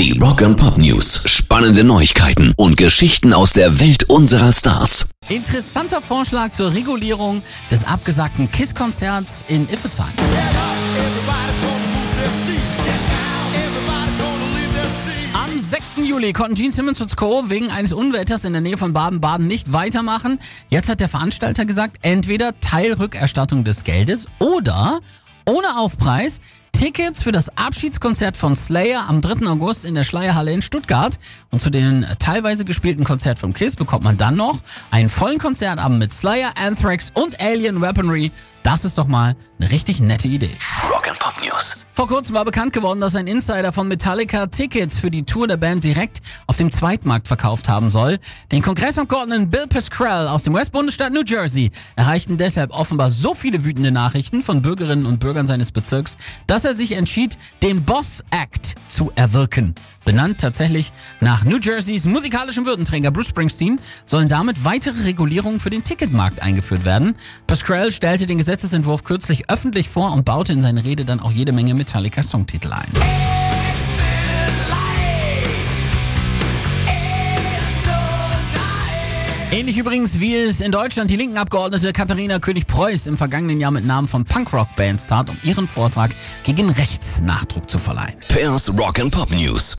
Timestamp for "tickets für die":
44.46-45.22